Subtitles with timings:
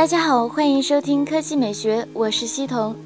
[0.00, 2.96] 大家好，欢迎收听科技美学，我是西彤。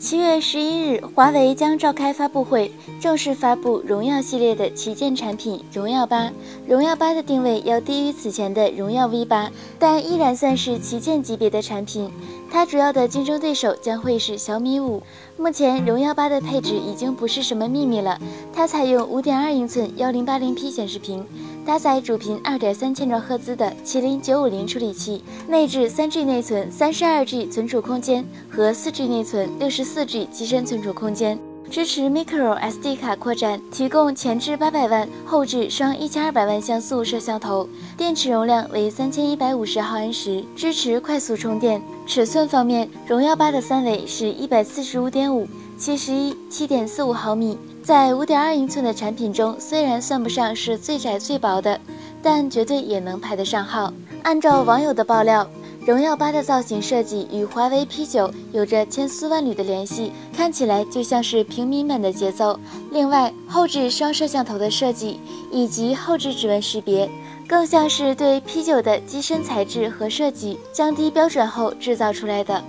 [0.00, 6.32] 七月十一日，华为将召开发布会，正式发布荣耀系列的旗舰产品荣耀八。
[6.66, 12.10] 荣耀八的定位要低于此前的荣耀 V 八，但依然算是旗舰级别的产品。
[12.50, 15.00] 它主要的竞争对手将会是小米五。
[15.36, 18.18] 目前，荣耀八的配置已经不是什么秘密了，
[18.52, 21.24] 它采用五点二英寸幺零八零 P 显示屏。
[21.64, 31.38] 搭载主频二点三千兆赫兹的麒麟九五零处理器，内置三 G 内存、三十二 G 存储空间和四 G 内存、六十四 G 机身存储空间，
[31.70, 41.80] 支持 Micro SD 卡扩展，提供前置八百万、后置双一千二百万像素摄像头，电池容量为三千一百五十毫安时，支持快速充电。
[42.08, 45.46] 尺寸方面，荣耀八的三围是一百四十五点五、
[45.82, 47.58] 七十一、七点四五毫米。
[47.82, 51.80] 在五点二英寸的产品中，虽然算不上是最窄最薄的，
[52.22, 53.92] 但绝对也能排得上号。
[54.22, 55.44] 按照网友的爆料，
[55.84, 62.56] 荣耀八的造型设计与华为 P 九有着千丝万缕的联系，看起来就像是平民版的节奏。
[62.92, 65.18] 另外，后置双摄像头的设计
[65.50, 67.10] 以及后置指纹识别，
[67.48, 72.62] 更像是对 P 九的机身材质和设计降低标准后制造出来的。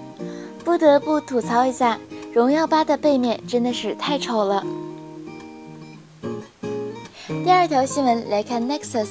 [0.66, 2.00] 不得不吐槽一下，
[2.34, 4.66] 荣耀八的背面真的是太丑了。
[7.46, 9.08] 第二条新闻来看，Nexus。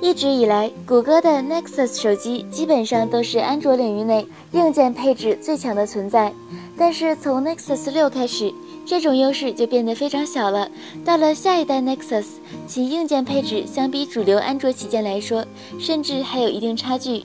[0.00, 6.32] 一直以来，谷歌的 Nexus 手机基本上都是安卓领域内硬件配置最强的存在。
[6.78, 8.54] 但是从 Nexus 六开始，
[8.86, 10.70] 这种优势就变得非常小了。
[11.04, 12.24] 到了下一代 Nexus，
[12.68, 15.44] 其硬件配置相比主流安卓旗舰来说，
[15.78, 17.24] 甚至还有一定差距。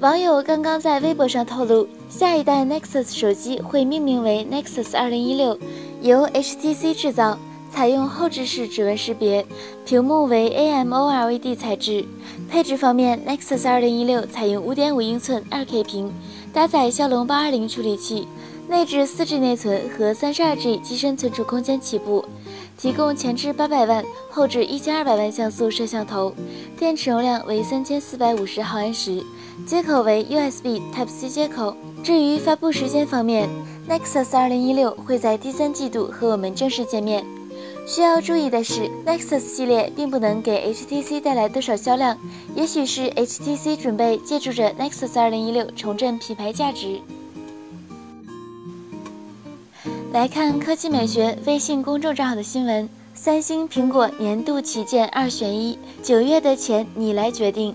[0.00, 5.58] 网友刚刚在微博上透露，下一代 Nexus 手机会命名为 Nexus 二零一六，
[6.00, 7.38] 由 HTC 制造。
[7.72, 9.44] 采用后置式指纹识别，
[9.84, 12.06] 屏幕为 AMOLED 材质。
[12.48, 16.10] 配置方面，Nexus 2016采用5.5英寸 2K 屏，
[16.54, 18.26] 搭载骁龙820处理器，
[18.66, 22.24] 内置 4G 内存和 32G 机身存储空间起步，
[22.78, 26.32] 提供前置800万、后置1200万像素摄像头，
[26.78, 29.22] 电池容量为3450毫安时，
[29.64, 31.74] 接口为 USB Type-C 接口。
[32.04, 33.48] 至于发布时间方面
[33.88, 37.24] ，Nexus 2016会在第三季度和我们正式见面。
[37.86, 42.18] 需要注意的是，Nexus 系列并不能给 HTC 带来多少销量，
[42.54, 47.00] 也许是 HTC 准备借助着 Nexus 2016重振品牌价值。
[50.12, 57.74] 来看科技美学微信公众账号的新闻：三星苹果年度旗舰二选一，九月的钱你来决定。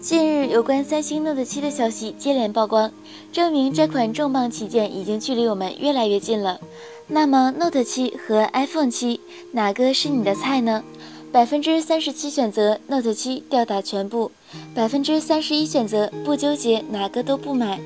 [0.00, 2.90] 近日，有关三星 Note 7的消息接连曝光，
[3.30, 6.58] 证明这款重磅旗舰已经距离我们越来越近了。
[7.06, 9.20] 那么 Note 7和 iPhone 7
[9.52, 10.82] 哪个是你的菜呢？
[11.30, 14.32] 百分之三十七选择 Note 7吊打全部，
[14.74, 17.78] 百分之三十一选择不纠结哪个都不买，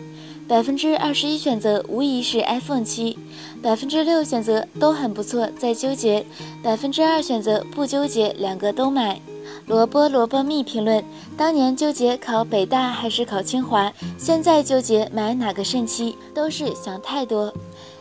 [0.47, 3.17] 百分之二十一选择无疑是 iPhone 7，
[3.61, 6.25] 百分之六选择都很不错在纠结，
[6.63, 9.21] 百分之二选择不纠结两个都买。
[9.67, 11.03] 萝卜萝卜蜜评论：
[11.39, 17.53] 当年纠结考北大还是考清华，现在纠结买哪个肾七，都是想太多。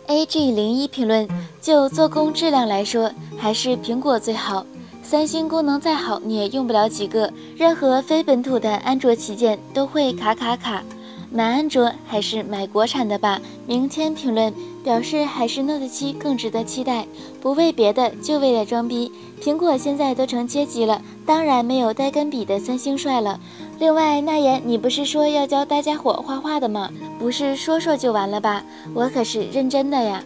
[0.07, 1.25] A G 零一评论：
[1.61, 4.65] 就做工质量来说，还是苹果最好。
[5.01, 7.31] 三星功能再好，你也用不了几个。
[7.55, 10.83] 任何非本土的安卓旗舰都会卡卡卡。
[11.31, 13.39] 买安卓还是买国产的吧。
[13.65, 17.05] 明天评论表示，还是 Note 7更值得期待。
[17.41, 19.11] 不为别的，就为了装逼。
[19.41, 23.39] 苹果现在都成阶级了，当然没有带根笔的三星帅了。
[23.79, 26.89] 另外，那言，你不是说要教大家伙画画的吗？
[27.17, 28.63] 不是说说就完了吧？
[28.93, 30.23] 我可是认真的呀。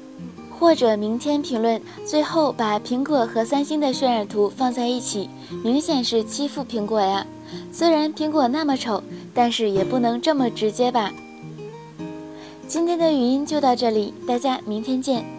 [0.60, 5.30] 或者明天评论，最后把苹果和三星的渲染图放在一起，
[5.64, 7.26] 明显是欺负苹果呀。
[7.72, 9.04] 虽然苹果那么丑。
[9.38, 11.14] 但是也不能这么直接吧。
[12.68, 15.37] 今天的语音就到这里，大家明天见。